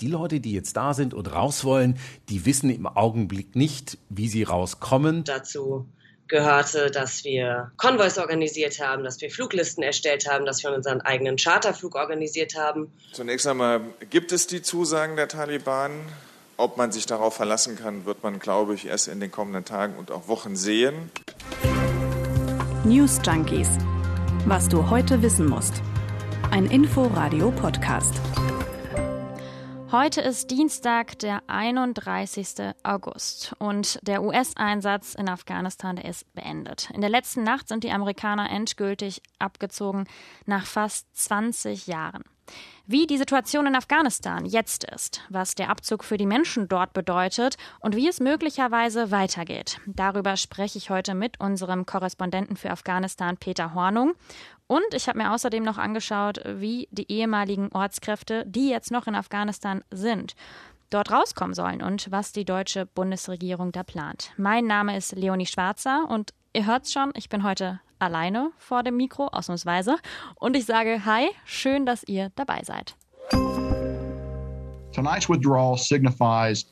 [0.00, 1.98] die Leute, die jetzt da sind und raus wollen,
[2.28, 5.24] die wissen im Augenblick nicht, wie sie rauskommen.
[5.24, 5.86] Dazu
[6.28, 11.36] gehörte, dass wir Konvois organisiert haben, dass wir Fluglisten erstellt haben, dass wir unseren eigenen
[11.36, 12.90] Charterflug organisiert haben.
[13.12, 15.90] Zunächst einmal gibt es die Zusagen der Taliban.
[16.56, 19.96] Ob man sich darauf verlassen kann, wird man, glaube ich, erst in den kommenden Tagen
[19.96, 21.10] und auch Wochen sehen.
[22.84, 23.68] News Junkies.
[24.46, 25.82] Was du heute wissen musst.
[26.50, 28.14] Ein Info-Radio-Podcast.
[29.92, 32.74] Heute ist Dienstag, der 31.
[32.84, 36.90] August und der US-Einsatz in Afghanistan der ist beendet.
[36.94, 40.04] In der letzten Nacht sind die Amerikaner endgültig abgezogen
[40.46, 42.22] nach fast 20 Jahren.
[42.86, 47.56] Wie die Situation in Afghanistan jetzt ist, was der Abzug für die Menschen dort bedeutet
[47.78, 49.80] und wie es möglicherweise weitergeht.
[49.86, 54.14] Darüber spreche ich heute mit unserem Korrespondenten für Afghanistan, Peter Hornung.
[54.66, 59.14] Und ich habe mir außerdem noch angeschaut, wie die ehemaligen Ortskräfte, die jetzt noch in
[59.14, 60.34] Afghanistan sind,
[60.90, 64.32] dort rauskommen sollen und was die deutsche Bundesregierung da plant.
[64.36, 68.96] Mein Name ist Leonie Schwarzer und ihr hört's schon, ich bin heute alleine vor dem
[68.96, 69.96] Mikro, ausnahmsweise.
[70.36, 72.94] Und ich sage Hi, schön, dass ihr dabei seid.
[74.92, 76.66] Tonight's withdrawal signifies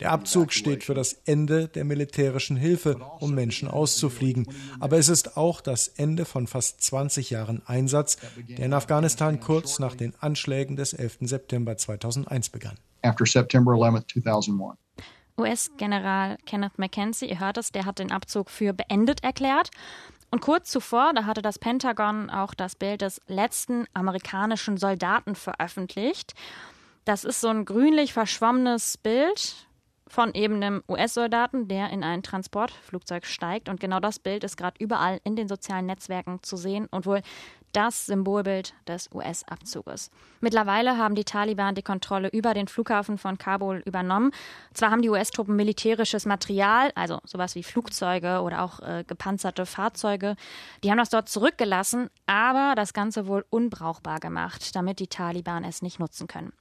[0.00, 4.46] der Abzug steht für das Ende der militärischen Hilfe, um Menschen auszufliegen.
[4.80, 8.18] Aber es ist auch das Ende von fast 20 Jahren Einsatz,
[8.48, 11.18] der in Afghanistan kurz nach den Anschlägen des 11.
[11.22, 12.76] September 2001 begann.
[15.38, 15.72] After September 11, 2001.
[15.78, 19.70] US-General Kenneth McKenzie, ihr hört es, der hat den Abzug für beendet erklärt.
[20.30, 26.32] Und kurz zuvor, da hatte das Pentagon auch das Bild des letzten amerikanischen Soldaten veröffentlicht.
[27.04, 29.66] Das ist so ein grünlich verschwommenes Bild
[30.06, 33.68] von eben einem US-Soldaten, der in ein Transportflugzeug steigt.
[33.68, 37.22] Und genau das Bild ist gerade überall in den sozialen Netzwerken zu sehen und wohl
[37.72, 40.10] das Symbolbild des US-Abzuges.
[40.40, 44.32] Mittlerweile haben die Taliban die Kontrolle über den Flughafen von Kabul übernommen.
[44.74, 50.36] Zwar haben die US-Truppen militärisches Material, also sowas wie Flugzeuge oder auch äh, gepanzerte Fahrzeuge,
[50.84, 55.82] die haben das dort zurückgelassen, aber das Ganze wohl unbrauchbar gemacht, damit die Taliban es
[55.82, 56.52] nicht nutzen können.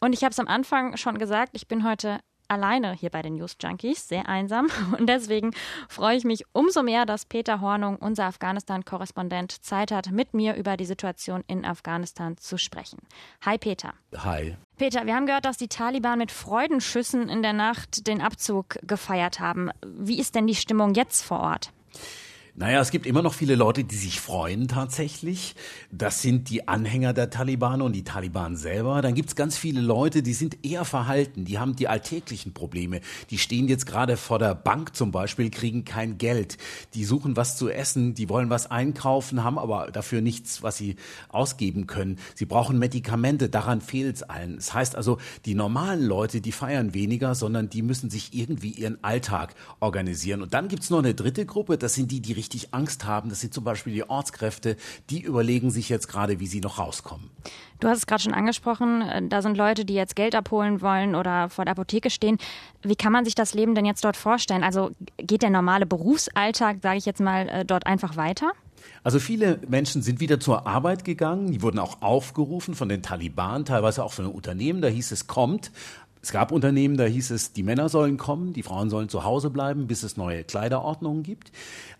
[0.00, 3.36] Und ich habe es am Anfang schon gesagt, ich bin heute alleine hier bei den
[3.36, 4.68] News Junkies, sehr einsam.
[4.98, 5.52] Und deswegen
[5.88, 10.76] freue ich mich umso mehr, dass Peter Hornung, unser Afghanistan-Korrespondent, Zeit hat, mit mir über
[10.76, 12.98] die Situation in Afghanistan zu sprechen.
[13.44, 13.94] Hi Peter.
[14.16, 14.56] Hi.
[14.76, 19.40] Peter, wir haben gehört, dass die Taliban mit Freudenschüssen in der Nacht den Abzug gefeiert
[19.40, 19.70] haben.
[19.84, 21.72] Wie ist denn die Stimmung jetzt vor Ort?
[22.58, 25.54] Naja, es gibt immer noch viele Leute, die sich freuen tatsächlich.
[25.92, 29.02] Das sind die Anhänger der Taliban und die Taliban selber.
[29.02, 33.02] Dann gibt's ganz viele Leute, die sind eher verhalten, die haben die alltäglichen Probleme.
[33.28, 36.56] Die stehen jetzt gerade vor der Bank zum Beispiel, kriegen kein Geld.
[36.94, 40.96] Die suchen was zu essen, die wollen was einkaufen, haben aber dafür nichts, was sie
[41.28, 42.18] ausgeben können.
[42.36, 44.56] Sie brauchen Medikamente, daran fehlt's allen.
[44.56, 49.04] Das heißt also, die normalen Leute, die feiern weniger, sondern die müssen sich irgendwie ihren
[49.04, 50.40] Alltag organisieren.
[50.40, 53.28] Und dann gibt's noch eine dritte Gruppe, das sind die, die richtig Angst haben.
[53.28, 54.76] Das sind zum Beispiel die Ortskräfte,
[55.10, 57.30] die überlegen sich jetzt gerade, wie sie noch rauskommen.
[57.80, 61.14] Du hast es gerade schon angesprochen, äh, da sind Leute, die jetzt Geld abholen wollen
[61.14, 62.38] oder vor der Apotheke stehen.
[62.82, 64.62] Wie kann man sich das Leben denn jetzt dort vorstellen?
[64.62, 68.52] Also geht der normale Berufsalltag, sage ich jetzt mal, äh, dort einfach weiter?
[69.02, 73.64] Also viele Menschen sind wieder zur Arbeit gegangen, die wurden auch aufgerufen von den Taliban,
[73.64, 75.72] teilweise auch von den Unternehmen, da hieß es kommt,
[76.26, 79.48] es gab Unternehmen, da hieß es, die Männer sollen kommen, die Frauen sollen zu Hause
[79.48, 81.52] bleiben, bis es neue Kleiderordnungen gibt.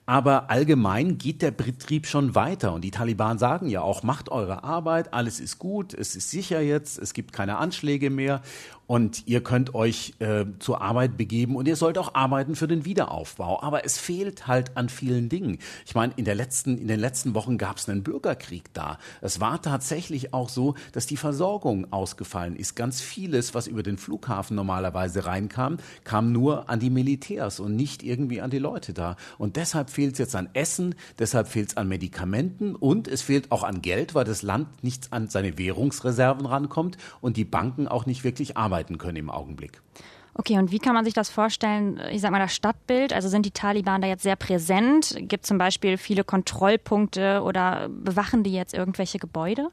[0.08, 4.62] Aber allgemein geht der Betrieb schon weiter und die Taliban sagen ja auch, macht eure
[4.62, 8.40] Arbeit, alles ist gut, es ist sicher jetzt, es gibt keine Anschläge mehr
[8.86, 12.84] und ihr könnt euch äh, zur Arbeit begeben und ihr sollt auch arbeiten für den
[12.84, 13.62] Wiederaufbau.
[13.62, 15.58] Aber es fehlt halt an vielen Dingen.
[15.84, 18.98] Ich meine, in, der letzten, in den letzten Wochen gab es einen Bürgerkrieg da.
[19.20, 22.76] Es war tatsächlich auch so, dass die Versorgung ausgefallen ist.
[22.76, 28.04] Ganz vieles, was über den Flughafen normalerweise reinkam, kam nur an die Militärs und nicht
[28.04, 29.16] irgendwie an die Leute da.
[29.38, 33.50] Und deshalb fehlt es jetzt an Essen, deshalb fehlt es an Medikamenten und es fehlt
[33.50, 38.04] auch an Geld, weil das Land nicht an seine Währungsreserven rankommt und die Banken auch
[38.04, 39.80] nicht wirklich arbeiten können im Augenblick.
[40.34, 41.98] Okay, und wie kann man sich das vorstellen?
[42.12, 45.16] Ich sag mal, das Stadtbild, also sind die Taliban da jetzt sehr präsent?
[45.18, 49.70] Gibt zum Beispiel viele Kontrollpunkte oder bewachen die jetzt irgendwelche Gebäude?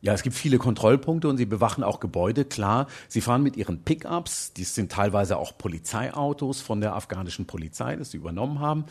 [0.00, 2.86] Ja, es gibt viele Kontrollpunkte und sie bewachen auch Gebäude, klar.
[3.08, 8.12] Sie fahren mit ihren Pickups, die sind teilweise auch Polizeiautos von der afghanischen Polizei, das
[8.12, 8.84] sie übernommen haben.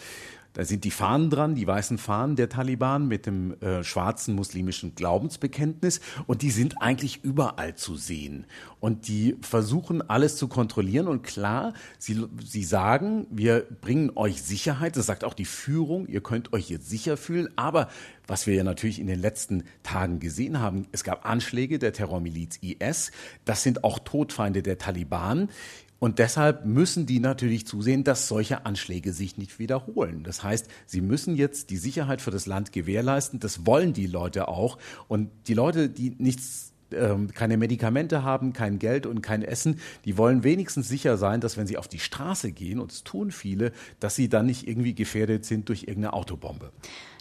[0.58, 4.96] Da sind die Fahnen dran, die weißen Fahnen der Taliban mit dem äh, schwarzen muslimischen
[4.96, 6.02] Glaubensbekenntnis.
[6.26, 8.48] Und die sind eigentlich überall zu sehen.
[8.80, 11.08] Und die versuchen alles zu kontrollieren.
[11.08, 14.98] Und klar, sie, sie sagen, wir bringen euch Sicherheit.
[14.98, 16.08] Das sagt auch die Führung.
[16.08, 17.50] Ihr könnt euch jetzt sicher fühlen.
[17.56, 17.88] Aber
[18.26, 22.58] was wir ja natürlich in den letzten Tagen gesehen haben, es gab Anschläge der Terrormiliz
[22.62, 23.12] IS.
[23.46, 25.50] Das sind auch Todfeinde der Taliban.
[26.00, 30.24] Und deshalb müssen die natürlich zusehen, dass solche Anschläge sich nicht wiederholen.
[30.24, 33.40] Das heißt, sie müssen jetzt die Sicherheit für das Land gewährleisten.
[33.40, 34.78] Das wollen die Leute auch.
[35.08, 40.18] Und die Leute, die nichts ähm, keine Medikamente haben, kein Geld und kein Essen, die
[40.18, 43.72] wollen wenigstens sicher sein, dass wenn sie auf die Straße gehen, und es tun viele,
[44.00, 46.72] dass sie dann nicht irgendwie gefährdet sind durch irgendeine Autobombe.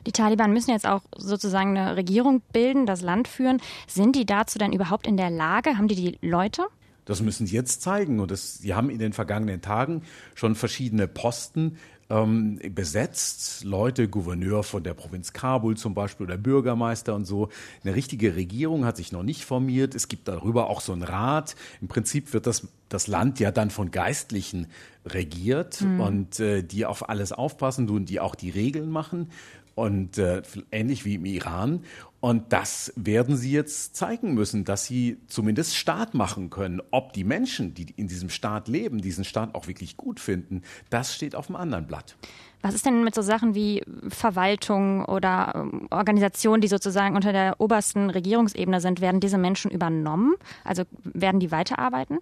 [0.07, 3.61] Die Taliban müssen jetzt auch sozusagen eine Regierung bilden, das Land führen.
[3.89, 5.77] Sind die dazu denn überhaupt in der Lage?
[5.77, 6.67] Haben die die Leute?
[7.07, 8.21] Das müssen sie jetzt zeigen.
[8.21, 10.03] Und das, sie haben in den vergangenen Tagen
[10.35, 11.79] schon verschiedene Posten
[12.11, 13.65] ähm, besetzt.
[13.65, 17.49] Leute, Gouverneur von der Provinz Kabul zum Beispiel oder Bürgermeister und so.
[17.85, 19.95] Eine richtige Regierung hat sich noch nicht formiert.
[19.95, 21.57] Es gibt darüber auch so einen Rat.
[21.81, 24.67] Im Prinzip wird das, das Land ja dann von Geistlichen
[25.05, 26.01] regiert mhm.
[26.01, 29.31] und äh, die auf alles aufpassen und die auch die Regeln machen
[29.77, 30.43] und äh,
[30.73, 31.85] ähnlich wie im Iran.
[32.21, 36.81] Und das werden sie jetzt zeigen müssen, dass sie zumindest Staat machen können.
[36.91, 41.15] Ob die Menschen, die in diesem Staat leben, diesen Staat auch wirklich gut finden, das
[41.15, 42.17] steht auf dem anderen Blatt.
[42.63, 47.61] Was ist denn mit so Sachen wie Verwaltung oder ähm, Organisationen, die sozusagen unter der
[47.61, 49.01] obersten Regierungsebene sind?
[49.01, 50.35] Werden diese Menschen übernommen?
[50.65, 52.19] Also werden die weiterarbeiten?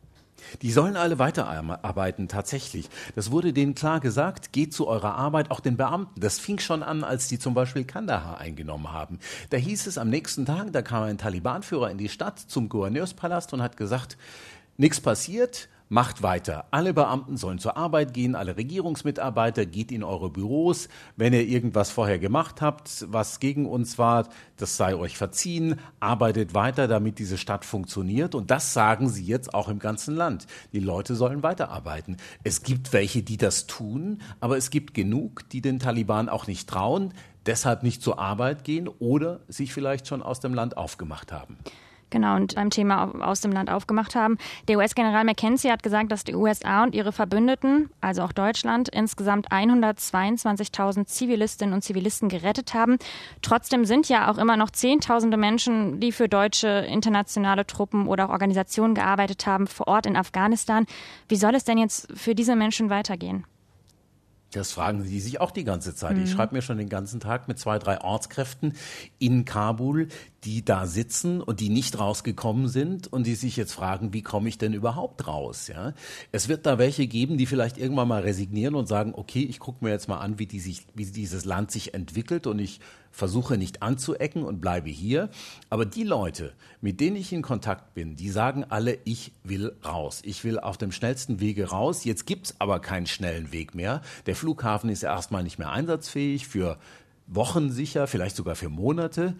[0.62, 2.88] Die sollen alle weiterarbeiten, tatsächlich.
[3.14, 6.20] Das wurde denen klar gesagt, geht zu eurer Arbeit, auch den Beamten.
[6.20, 9.18] Das fing schon an, als die zum Beispiel Kandahar eingenommen haben.
[9.50, 13.52] Da hieß es am nächsten Tag, da kam ein Talibanführer in die Stadt zum Gouverneurspalast
[13.52, 14.16] und hat gesagt,
[14.76, 16.64] nichts passiert, macht weiter.
[16.72, 20.88] Alle Beamten sollen zur Arbeit gehen, alle Regierungsmitarbeiter, geht in eure Büros.
[21.14, 25.78] Wenn ihr irgendwas vorher gemacht habt, was gegen uns war, das sei euch verziehen.
[26.00, 28.34] Arbeitet weiter, damit diese Stadt funktioniert.
[28.34, 30.48] Und das sagen sie jetzt auch im ganzen Land.
[30.72, 32.16] Die Leute sollen weiterarbeiten.
[32.42, 36.68] Es gibt welche, die das tun, aber es gibt genug, die den Taliban auch nicht
[36.68, 37.14] trauen,
[37.46, 41.56] deshalb nicht zur Arbeit gehen oder sich vielleicht schon aus dem Land aufgemacht haben.
[42.14, 44.38] Genau, und beim Thema aus dem Land aufgemacht haben.
[44.68, 49.50] Der US-General McKenzie hat gesagt, dass die USA und ihre Verbündeten, also auch Deutschland, insgesamt
[49.50, 52.98] 122.000 Zivilistinnen und Zivilisten gerettet haben.
[53.42, 58.30] Trotzdem sind ja auch immer noch Zehntausende Menschen, die für deutsche internationale Truppen oder auch
[58.30, 60.86] Organisationen gearbeitet haben, vor Ort in Afghanistan.
[61.28, 63.44] Wie soll es denn jetzt für diese Menschen weitergehen?
[64.54, 66.16] Das fragen sie sich auch die ganze Zeit.
[66.16, 66.24] Mhm.
[66.24, 68.74] Ich schreibe mir schon den ganzen Tag mit zwei, drei Ortskräften
[69.18, 70.08] in Kabul,
[70.44, 74.48] die da sitzen und die nicht rausgekommen sind und die sich jetzt fragen, wie komme
[74.48, 75.68] ich denn überhaupt raus?
[75.68, 75.94] Ja,
[76.32, 79.84] es wird da welche geben, die vielleicht irgendwann mal resignieren und sagen, okay, ich gucke
[79.84, 82.80] mir jetzt mal an, wie, die sich, wie dieses Land sich entwickelt und ich
[83.10, 85.30] versuche nicht anzuecken und bleibe hier.
[85.70, 90.20] Aber die Leute, mit denen ich in Kontakt bin, die sagen alle, ich will raus.
[90.24, 92.04] Ich will auf dem schnellsten Wege raus.
[92.04, 94.02] Jetzt gibt's aber keinen schnellen Weg mehr.
[94.26, 96.78] Der Flughafen ist erstmal nicht mehr einsatzfähig für
[97.26, 99.34] Wochen sicher, vielleicht sogar für Monate.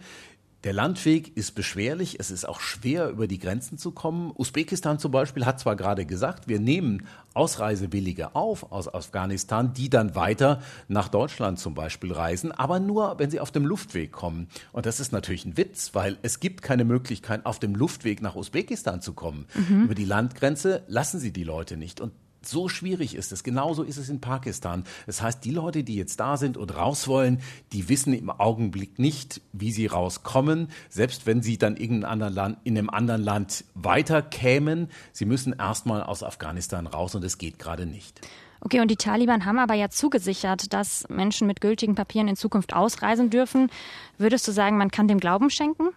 [0.65, 4.33] Der Landweg ist beschwerlich, es ist auch schwer, über die Grenzen zu kommen.
[4.35, 10.15] Usbekistan zum Beispiel hat zwar gerade gesagt, wir nehmen Ausreisewillige auf aus Afghanistan, die dann
[10.15, 14.47] weiter nach Deutschland zum Beispiel reisen, aber nur, wenn sie auf dem Luftweg kommen.
[14.71, 18.35] Und das ist natürlich ein Witz, weil es gibt keine Möglichkeit, auf dem Luftweg nach
[18.35, 19.45] Usbekistan zu kommen.
[19.53, 19.83] Mhm.
[19.83, 22.01] Über die Landgrenze lassen sie die Leute nicht.
[22.01, 22.11] Und
[22.47, 23.43] so schwierig ist es.
[23.43, 24.83] Genauso ist es in Pakistan.
[25.05, 28.99] Das heißt, die Leute, die jetzt da sind und raus wollen, die wissen im Augenblick
[28.99, 30.69] nicht, wie sie rauskommen.
[30.89, 37.15] Selbst wenn sie dann in einem anderen Land, weiterkämen, sie müssen erstmal aus Afghanistan raus
[37.15, 38.21] und es geht gerade nicht.
[38.61, 42.73] Okay, und die Taliban haben aber ja zugesichert, dass Menschen mit gültigen Papieren in Zukunft
[42.73, 43.69] ausreisen dürfen.
[44.17, 45.89] Würdest du sagen, man kann dem Glauben schenken?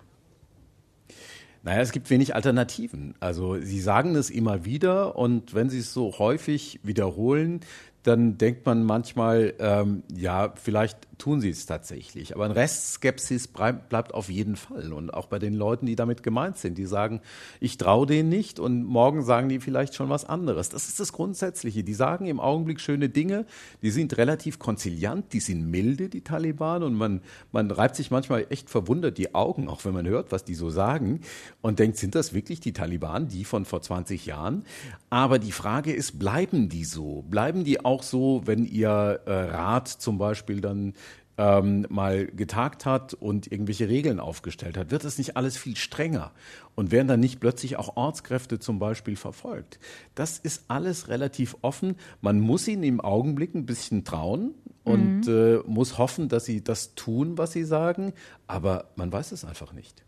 [1.69, 3.15] Naja, es gibt wenig Alternativen.
[3.21, 7.61] Also Sie sagen es immer wieder und wenn Sie es so häufig wiederholen,
[8.09, 12.35] dann denkt man manchmal, ähm, ja, vielleicht tun sie es tatsächlich.
[12.35, 14.93] Aber ein Restskepsis bleibt auf jeden Fall.
[14.93, 17.21] Und auch bei den Leuten, die damit gemeint sind, die sagen,
[17.61, 20.69] ich traue denen nicht und morgen sagen die vielleicht schon was anderes.
[20.69, 21.85] Das ist das Grundsätzliche.
[21.85, 23.45] Die sagen im Augenblick schöne Dinge,
[23.83, 26.83] die sind relativ konziliant, die sind milde, die Taliban.
[26.83, 27.21] Und man,
[27.53, 30.71] man reibt sich manchmal echt verwundert die Augen, auch wenn man hört, was die so
[30.71, 31.21] sagen
[31.61, 34.65] und denkt, sind das wirklich die Taliban, die von vor 20 Jahren?
[35.11, 37.25] Aber die Frage ist, bleiben die so?
[37.29, 40.95] Bleiben die auch so, wenn ihr äh, Rat zum Beispiel dann
[41.39, 46.33] ähm, mal getagt hat und irgendwelche Regeln aufgestellt hat, wird es nicht alles viel strenger
[46.75, 49.79] und werden dann nicht plötzlich auch Ortskräfte zum Beispiel verfolgt.
[50.17, 51.95] Das ist alles relativ offen.
[52.21, 55.33] Man muss ihnen im Augenblick ein bisschen trauen und mhm.
[55.33, 58.13] äh, muss hoffen, dass sie das tun, was sie sagen,
[58.49, 60.03] aber man weiß es einfach nicht.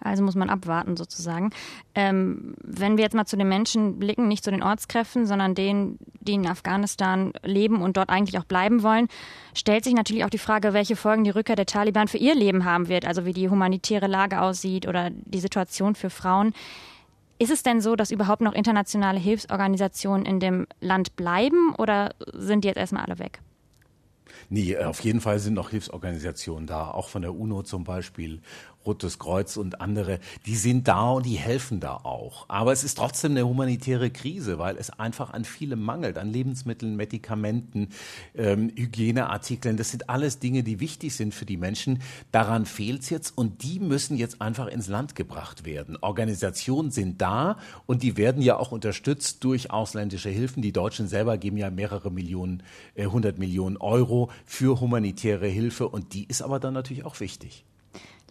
[0.00, 1.50] Also muss man abwarten sozusagen.
[1.94, 5.98] Ähm, wenn wir jetzt mal zu den Menschen blicken, nicht zu den Ortskräften, sondern denen,
[6.20, 9.08] die in Afghanistan leben und dort eigentlich auch bleiben wollen,
[9.54, 12.64] stellt sich natürlich auch die Frage, welche Folgen die Rückkehr der Taliban für ihr Leben
[12.64, 16.52] haben wird, also wie die humanitäre Lage aussieht oder die Situation für Frauen.
[17.38, 22.64] Ist es denn so, dass überhaupt noch internationale Hilfsorganisationen in dem Land bleiben oder sind
[22.64, 23.40] die jetzt erstmal alle weg?
[24.48, 28.40] Nee, auf jeden Fall sind noch Hilfsorganisationen da, auch von der UNO zum Beispiel
[28.86, 32.46] Rotes Kreuz und andere, die sind da und die helfen da auch.
[32.48, 36.96] Aber es ist trotzdem eine humanitäre Krise, weil es einfach an vielem mangelt, an Lebensmitteln,
[36.96, 37.88] Medikamenten,
[38.34, 39.76] ähm, Hygieneartikeln.
[39.76, 42.02] Das sind alles Dinge, die wichtig sind für die Menschen.
[42.32, 45.96] Daran fehlt es jetzt und die müssen jetzt einfach ins Land gebracht werden.
[46.00, 50.62] Organisationen sind da und die werden ja auch unterstützt durch ausländische Hilfen.
[50.62, 52.62] Die Deutschen selber geben ja mehrere Millionen,
[52.94, 57.64] äh, 100 Millionen Euro für humanitäre Hilfe und die ist aber dann natürlich auch wichtig.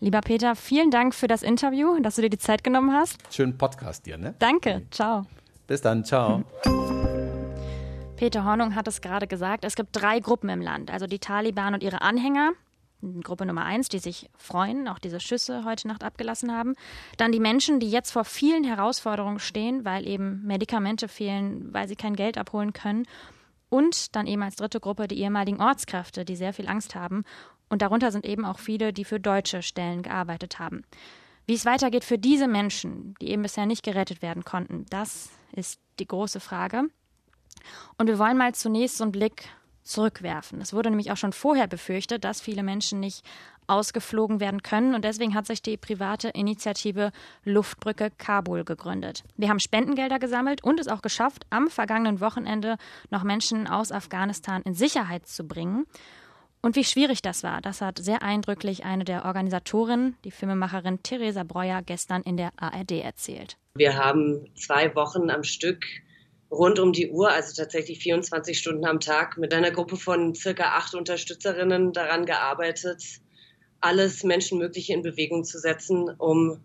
[0.04, 3.16] Lieber Peter, vielen Dank für das Interview, dass du dir die Zeit genommen hast.
[3.34, 4.36] Schönen Podcast dir, ne?
[4.38, 5.26] Danke, ciao.
[5.66, 6.44] Bis dann, ciao.
[8.18, 11.74] Peter Hornung hat es gerade gesagt, es gibt drei Gruppen im Land, also die Taliban
[11.74, 12.52] und ihre Anhänger.
[13.24, 16.76] Gruppe Nummer eins, die sich freuen, auch diese Schüsse heute Nacht abgelassen haben.
[17.16, 21.96] Dann die Menschen, die jetzt vor vielen Herausforderungen stehen, weil eben Medikamente fehlen, weil sie
[21.96, 23.06] kein Geld abholen können.
[23.70, 27.24] Und dann eben als dritte Gruppe die ehemaligen Ortskräfte, die sehr viel Angst haben
[27.70, 30.84] und darunter sind eben auch viele, die für deutsche Stellen gearbeitet haben.
[31.46, 35.80] Wie es weitergeht für diese Menschen, die eben bisher nicht gerettet werden konnten, das ist
[36.00, 36.84] die große Frage.
[37.98, 39.50] Und wir wollen mal zunächst so einen Blick
[39.84, 40.62] zurückwerfen.
[40.62, 43.26] Es wurde nämlich auch schon vorher befürchtet, dass viele Menschen nicht
[43.68, 47.12] ausgeflogen werden können und deswegen hat sich die private Initiative
[47.46, 49.24] Luftbrücke Kabul gegründet.
[49.38, 52.78] Wir haben Spendengelder gesammelt und es auch geschafft, am vergangenen Wochenende
[53.10, 55.86] noch Menschen aus Afghanistan in Sicherheit zu bringen.
[56.66, 61.44] Und wie schwierig das war, das hat sehr eindrücklich eine der Organisatorinnen, die Filmemacherin Theresa
[61.44, 63.58] Breuer, gestern in der ARD erzählt.
[63.76, 65.84] Wir haben zwei Wochen am Stück
[66.50, 70.78] rund um die Uhr, also tatsächlich 24 Stunden am Tag, mit einer Gruppe von circa
[70.78, 73.04] acht Unterstützerinnen daran gearbeitet,
[73.82, 76.64] alles Menschenmögliche in Bewegung zu setzen, um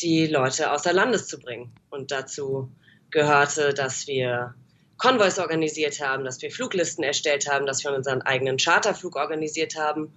[0.00, 1.74] die Leute außer Landes zu bringen.
[1.90, 2.70] Und dazu
[3.10, 4.54] gehörte, dass wir
[4.96, 10.12] Konvois organisiert haben, dass wir Fluglisten erstellt haben, dass wir unseren eigenen Charterflug organisiert haben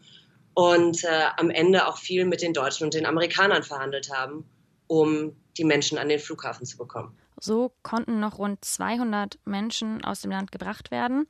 [0.53, 4.45] und äh, am Ende auch viel mit den Deutschen und den Amerikanern verhandelt haben,
[4.87, 7.17] um die Menschen an den Flughafen zu bekommen.
[7.39, 11.27] So konnten noch rund 200 Menschen aus dem Land gebracht werden.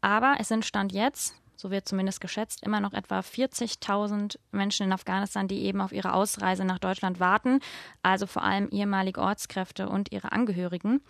[0.00, 4.92] Aber es sind Stand jetzt, so wird zumindest geschätzt, immer noch etwa 40.000 Menschen in
[4.92, 7.58] Afghanistan, die eben auf ihre Ausreise nach Deutschland warten.
[8.02, 11.02] Also vor allem ehemalige Ortskräfte und ihre Angehörigen.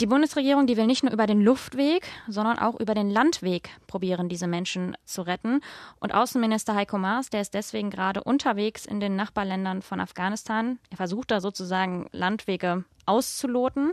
[0.00, 4.28] Die Bundesregierung, die will nicht nur über den Luftweg, sondern auch über den Landweg probieren,
[4.28, 5.60] diese Menschen zu retten.
[6.00, 10.80] Und Außenminister Heiko Maas, der ist deswegen gerade unterwegs in den Nachbarländern von Afghanistan.
[10.90, 13.92] Er versucht da sozusagen Landwege auszuloten.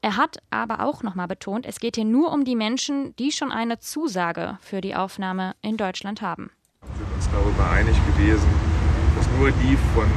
[0.00, 3.52] Er hat aber auch nochmal betont, es geht hier nur um die Menschen, die schon
[3.52, 6.50] eine Zusage für die Aufnahme in Deutschland haben.
[6.80, 8.48] Wir sind uns darüber einig gewesen,
[9.16, 10.08] dass nur die von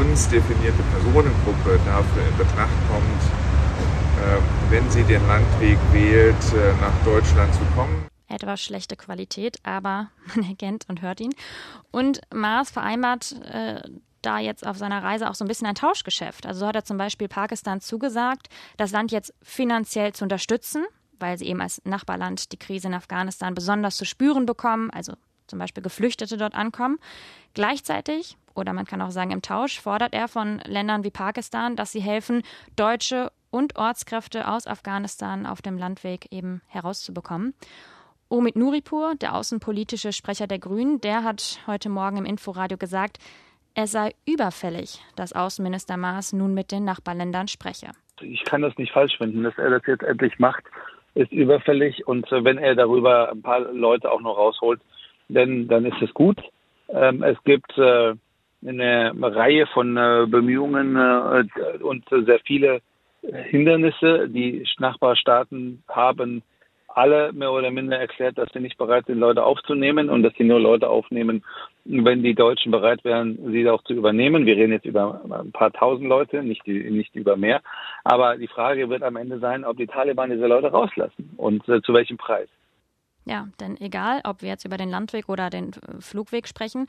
[0.00, 3.49] uns definierte Personengruppe dafür in Betracht kommt,
[4.70, 8.06] wenn sie den Landweg wählt, äh, nach Deutschland zu kommen.
[8.28, 11.34] Etwas schlechte Qualität, aber man erkennt und hört ihn.
[11.90, 13.82] Und Maas vereinbart äh,
[14.22, 16.46] da jetzt auf seiner Reise auch so ein bisschen ein Tauschgeschäft.
[16.46, 20.84] Also so hat er zum Beispiel Pakistan zugesagt, das Land jetzt finanziell zu unterstützen,
[21.18, 25.14] weil sie eben als Nachbarland die Krise in Afghanistan besonders zu spüren bekommen, also
[25.48, 26.98] zum Beispiel Geflüchtete dort ankommen.
[27.54, 31.90] Gleichzeitig, oder man kann auch sagen im Tausch, fordert er von Ländern wie Pakistan, dass
[31.90, 32.42] sie helfen,
[32.76, 37.54] deutsche und Ortskräfte aus Afghanistan auf dem Landweg eben herauszubekommen.
[38.28, 43.18] Omid Nuripur, der außenpolitische Sprecher der Grünen, der hat heute Morgen im Inforadio gesagt,
[43.74, 47.88] es sei überfällig, dass Außenminister Maas nun mit den Nachbarländern spreche.
[48.20, 50.64] Ich kann das nicht falsch finden, dass er das jetzt endlich macht,
[51.14, 52.06] ist überfällig.
[52.06, 54.80] Und wenn er darüber ein paar Leute auch noch rausholt,
[55.28, 56.38] dann, dann ist es gut.
[56.88, 58.14] Ähm, es gibt äh,
[58.66, 62.80] eine Reihe von äh, Bemühungen äh, und sehr viele
[63.22, 64.28] Hindernisse.
[64.28, 66.42] Die Nachbarstaaten haben
[66.94, 70.44] alle mehr oder minder erklärt, dass sie nicht bereit sind, Leute aufzunehmen und dass sie
[70.44, 71.44] nur Leute aufnehmen,
[71.84, 74.46] wenn die Deutschen bereit wären, sie auch zu übernehmen.
[74.46, 77.62] Wir reden jetzt über ein paar tausend Leute, nicht, nicht über mehr.
[78.04, 81.80] Aber die Frage wird am Ende sein, ob die Taliban diese Leute rauslassen und äh,
[81.82, 82.48] zu welchem Preis.
[83.24, 86.86] Ja, denn egal, ob wir jetzt über den Landweg oder den Flugweg sprechen,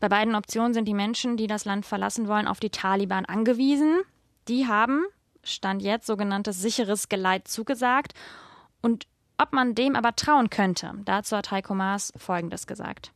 [0.00, 4.02] bei beiden Optionen sind die Menschen, die das Land verlassen wollen, auf die Taliban angewiesen.
[4.48, 5.04] Die haben
[5.44, 8.12] Stand jetzt sogenanntes sicheres Geleit zugesagt.
[8.80, 9.06] Und
[9.38, 13.10] Ob man dem aber trauen könnte, dazu hat Heiko Maas Folgendes gesagt.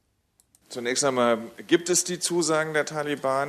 [0.68, 3.48] Zunächst einmal gibt es die Zusagen der Taliban.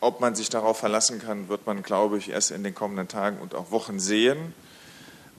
[0.00, 3.38] Ob man sich darauf verlassen kann, wird man, glaube ich, erst in den kommenden Tagen
[3.38, 4.52] und auch Wochen sehen.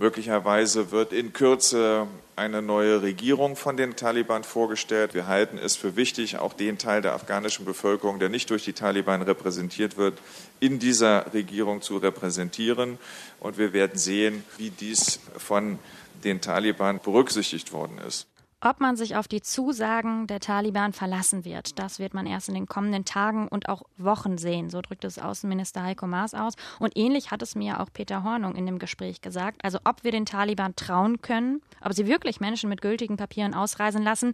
[0.03, 5.13] Möglicherweise wird in Kürze eine neue Regierung von den Taliban vorgestellt.
[5.13, 8.73] Wir halten es für wichtig, auch den Teil der afghanischen Bevölkerung, der nicht durch die
[8.73, 10.19] Taliban repräsentiert wird,
[10.59, 12.97] in dieser Regierung zu repräsentieren.
[13.39, 15.79] Und wir werden sehen, wie dies von
[16.25, 18.27] den Taliban berücksichtigt worden ist.
[18.65, 22.53] Ob man sich auf die Zusagen der Taliban verlassen wird, das wird man erst in
[22.53, 24.69] den kommenden Tagen und auch Wochen sehen.
[24.69, 26.53] So drückt es Außenminister Heiko Maas aus.
[26.79, 29.59] Und ähnlich hat es mir auch Peter Hornung in dem Gespräch gesagt.
[29.65, 34.01] Also ob wir den Taliban trauen können, ob sie wirklich Menschen mit gültigen Papieren ausreisen
[34.01, 34.33] lassen,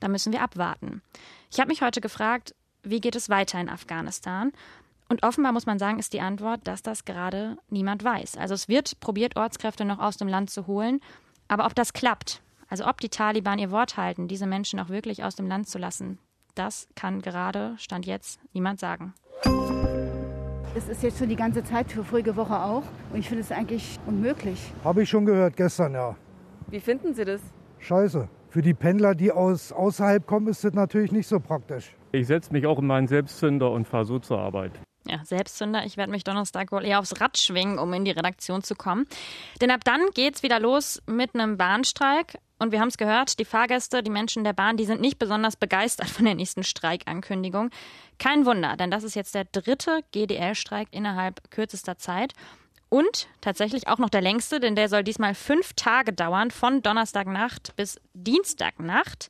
[0.00, 1.02] da müssen wir abwarten.
[1.52, 4.52] Ich habe mich heute gefragt, wie geht es weiter in Afghanistan?
[5.10, 8.38] Und offenbar muss man sagen, ist die Antwort, dass das gerade niemand weiß.
[8.38, 11.02] Also es wird probiert, Ortskräfte noch aus dem Land zu holen.
[11.46, 15.24] Aber ob das klappt, also ob die Taliban ihr Wort halten, diese Menschen auch wirklich
[15.24, 16.18] aus dem Land zu lassen,
[16.54, 19.14] das kann gerade, stand jetzt, niemand sagen.
[20.74, 22.82] Es ist jetzt schon die ganze Zeit für vorige Woche auch
[23.12, 24.58] und ich finde es eigentlich unmöglich.
[24.84, 26.16] Habe ich schon gehört, gestern, ja.
[26.68, 27.40] Wie finden Sie das?
[27.78, 28.28] Scheiße.
[28.48, 31.94] Für die Pendler, die aus außerhalb kommen, ist das natürlich nicht so praktisch.
[32.12, 34.72] Ich setze mich auch in meinen Selbstzünder und fahre so zur Arbeit.
[35.06, 35.84] Ja, Selbstzünder.
[35.84, 39.06] Ich werde mich Donnerstag wohl eher aufs Rad schwingen, um in die Redaktion zu kommen.
[39.60, 42.38] Denn ab dann geht's wieder los mit einem Bahnstreik.
[42.58, 45.56] Und wir haben es gehört, die Fahrgäste, die Menschen der Bahn, die sind nicht besonders
[45.56, 47.70] begeistert von der nächsten Streikankündigung.
[48.18, 52.32] Kein Wunder, denn das ist jetzt der dritte GDL-Streik innerhalb kürzester Zeit.
[52.88, 57.74] Und tatsächlich auch noch der längste, denn der soll diesmal fünf Tage dauern, von Donnerstagnacht
[57.76, 59.28] bis Dienstagnacht.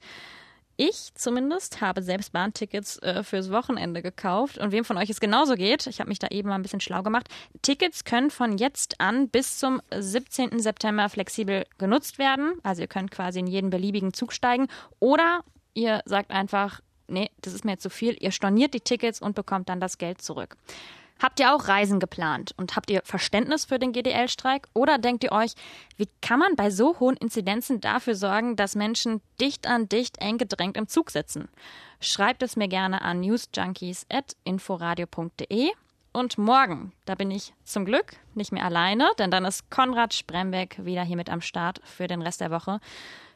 [0.78, 4.58] Ich zumindest habe selbst Bahntickets äh, fürs Wochenende gekauft.
[4.58, 6.80] Und wem von euch es genauso geht, ich habe mich da eben mal ein bisschen
[6.80, 7.28] schlau gemacht.
[7.62, 10.58] Tickets können von jetzt an bis zum 17.
[10.58, 12.54] September flexibel genutzt werden.
[12.62, 14.68] Also ihr könnt quasi in jeden beliebigen Zug steigen.
[15.00, 15.40] Oder
[15.72, 18.14] ihr sagt einfach, nee, das ist mir zu viel.
[18.20, 20.56] Ihr storniert die Tickets und bekommt dann das Geld zurück.
[21.18, 24.68] Habt ihr auch Reisen geplant und habt ihr Verständnis für den GDL-Streik?
[24.74, 25.54] Oder denkt ihr euch,
[25.96, 30.36] wie kann man bei so hohen Inzidenzen dafür sorgen, dass Menschen dicht an dicht eng
[30.36, 31.48] gedrängt im Zug sitzen?
[32.00, 35.70] Schreibt es mir gerne an newsjunkies.inforadio.de.
[36.12, 40.82] Und morgen, da bin ich zum Glück nicht mehr alleine, denn dann ist Konrad Sprembeck
[40.84, 42.80] wieder hier mit am Start für den Rest der Woche.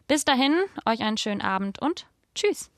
[0.09, 0.55] Bis dahin,
[0.87, 2.71] euch einen schönen Abend und tschüss.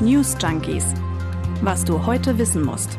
[0.00, 0.94] News Junkies.
[1.62, 2.98] Was du heute wissen musst.